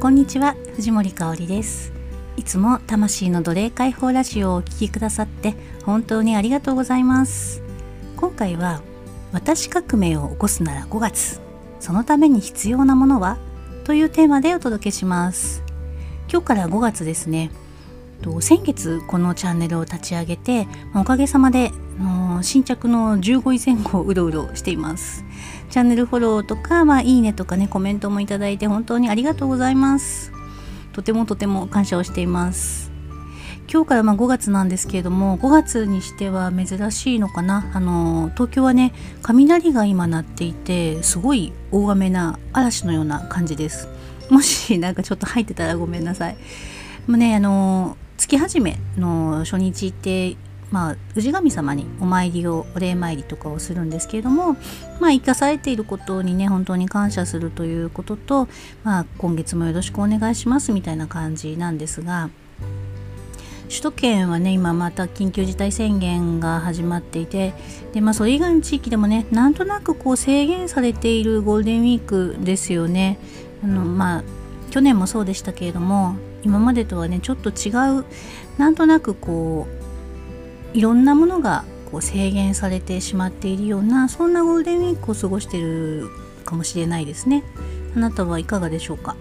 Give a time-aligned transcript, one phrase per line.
[0.00, 1.92] こんにちは藤森香里です。
[2.38, 7.62] いつも魂の奴隷解放ラジオをお聴きくださって本当にありがとうございます。
[8.16, 8.80] 今回は
[9.30, 11.42] 私革命を起こすなら5月
[11.80, 13.36] そのために必要なものは？
[13.84, 15.62] というテーマでお届けします。
[16.32, 17.50] 今日から5月ですね。
[18.40, 21.72] 先月このチャンネルを立ち上げておかげさまで
[22.40, 25.24] 新着の15位前後をうろうろしています。
[25.70, 30.32] チャンネルフォローとか、まあ、いいねとかねコメントもいただいて本当にありがとうございます。
[30.92, 32.90] とてもとても感謝をしています。
[33.72, 37.70] 今日からま5月なんですけれども5月にしては珍しいのかな。
[37.72, 43.88] あの東京はね雷が今鳴っていてすごい大雨な嵐のような感じです。
[44.28, 46.36] もしなんかちょっと入ってたらごめんなさい。
[47.06, 50.36] もうねあの月始めの初日って
[50.70, 54.54] まあ、氏神様にお参りをお礼参りとかをするんですけれども、
[55.00, 58.48] まあ、生かされていることにね本当に感謝するということと、
[58.84, 62.30] まあ、今月もよろしくお願いしますみたいな感じなんですが
[63.68, 67.54] 首都圏はね今また緊急事態宣言が始まっていて
[67.92, 73.18] で、まあ、それ以外の地域でもねなんとなくこう制限されているゴールデンウィークですよね。
[73.62, 74.24] あのまあ
[74.70, 78.04] 去年もそうでしたけれども今までとはねちょっと違う
[78.58, 79.79] なんとなくこう
[80.72, 86.08] いろんなものがこう制限されてしまっているようなそんなゴールデンウィークを過ごしている
[86.44, 87.42] かもしれないですね。
[87.96, 89.16] あなたはいかがでしょうか？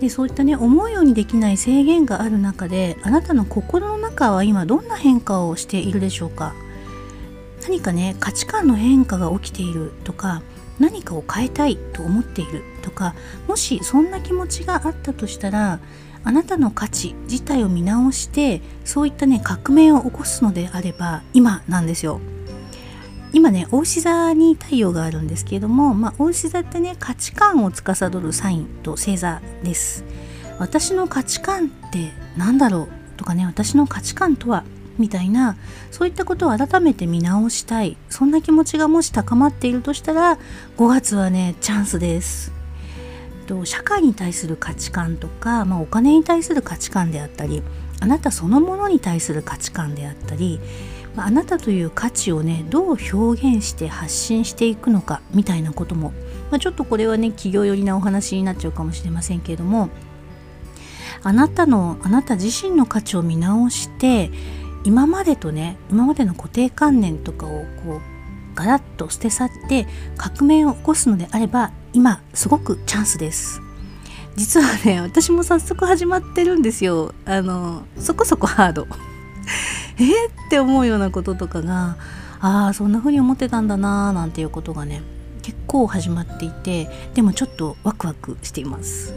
[0.00, 6.54] でそういったね思うようにできない制限がある中であなたの心の中は今どんな変化をしているでしょうか？
[7.62, 10.42] 何かね価値観の変化が起きているとか
[10.78, 13.14] 何かを変えたいと思っているとか
[13.46, 15.78] もしそんな気持ちがあったとしたら
[16.24, 22.20] あなたの価値自体を見直してそういったね革命を起こすのであれば今なんですよ。
[23.32, 30.04] 今ね大牛座に太陽があるんですけれども、まあ、大牛座ってね価値観を司るサインと星座です。
[30.58, 34.64] 私の価値観って何だろうとかね私の価値観とは
[34.98, 35.56] みたいな
[35.90, 40.38] そういったことを改めて見直したいそんな気持ちがもし高まっているとしたら
[40.76, 42.63] 5月はねチャンスです。
[43.44, 47.62] と社会に対する価値観とか、まあ、お金に対する価値観であったり
[48.00, 50.60] あなたそのものに対する価値観であったり、
[51.14, 56.10] まあ、あなたという価値をねどう表現して発信していくのかみたいなことも、
[56.50, 59.90] まあ、ちょっとこれはね企業寄りなお話になっちゃうかもしれませんけれども
[61.22, 64.30] あなたのあなた自身の価値を見直して
[64.84, 68.00] 今までとね今までの固定観念とかをこう
[68.54, 73.62] ガラッと捨て去って革命を起こすのであれば今すごくチャンスです。
[74.36, 77.14] 実はね私も早速始まってるんですよ。
[77.24, 78.86] あのそこそこハード。
[79.98, 81.96] えって思うようなこととかが
[82.40, 85.02] ああそんな風に思ってたんだなーなんていうことがね
[85.42, 89.14] 結構始まっていてでもちょっとワクワクしています。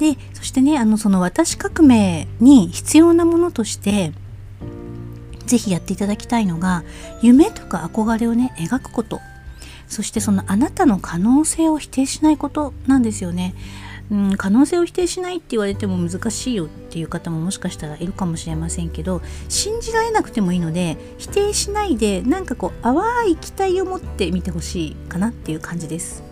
[0.00, 4.12] でそしてねあのその私革命に必要なものとして
[5.46, 6.82] 是非やっていただきたいのが
[7.22, 9.20] 夢とか憧れをね描くこと。
[9.94, 13.54] そしてそのあなたの可能性を否定しないことなんですよね。
[14.10, 26.22] うん、可能性を否定しないって言われても難しいよっていう方ももしかしたらいるかもしれませんけど信じられなくてもいいので否定しないでなんかこう淡い期待を持ってみてほしいかなっていう感じです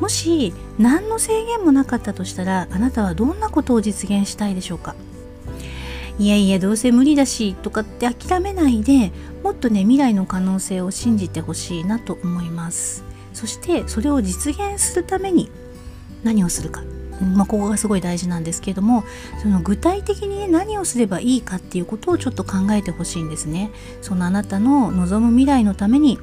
[0.00, 4.96] もし何の制限もなかったとしたらあなたはどんなことを実現したいでしょうか？
[6.18, 9.10] いやいやどうせ無理だしとかって諦めないで
[9.42, 15.50] もっとね未来の可能性を信じてほしいなと思いますそしてそれを実現するために
[16.22, 16.82] 何をするか
[17.20, 19.04] まあ、ここがすごい大事なんですけれども
[19.40, 23.70] その具体的に、ね、何をすればいいかっていうことをちょっと考えてほしいんですね。
[24.02, 26.18] そのあなたの望む未来のために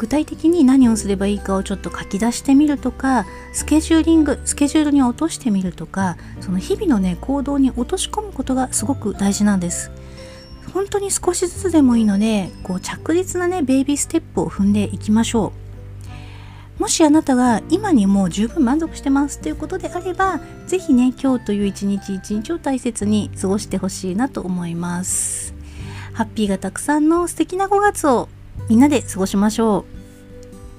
[0.00, 9.90] 具体的に何をすればいいかをちょっと書き出してみるとかスケジューリングスケジュールに落としてみるとかその日々のね行動に落とし込むことがすごく大事なんです。
[10.72, 15.52] 本当に少しずつでもいいのでこう着実なねベイビーステップを踏んでいきましょ
[16.78, 16.80] う。
[16.80, 25.52] もしあなたが今にもう十分満足してますということであれば是非ね今日という一日一日を大切に過ごしてほしいなと思います。
[26.14, 28.30] ハッピーがたくさんの素敵な5月を。
[28.68, 29.84] みんなで過ごしましょう。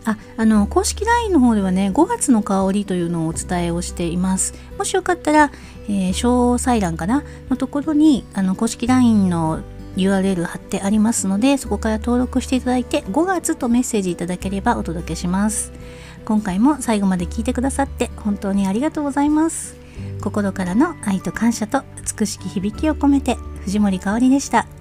[0.10, 4.54] あ、あの、公式 LINE の方ではね、5月の香りというのをお伝えをしています。
[4.78, 5.52] もしよかったら、
[5.88, 7.24] えー、詳細欄かな？
[7.50, 9.62] のところに、あの、公式 LINE の
[9.98, 15.72] URL 貼ってありますので、そこから登録していただいて、5月とメッセージいただければお届けします。
[16.26, 19.76] 今回も最後まで聞いてくださって本当にありがとうございます。
[20.22, 21.84] 心からの愛と感謝と
[22.20, 24.81] 美しき響きを込めて藤森かおりでした。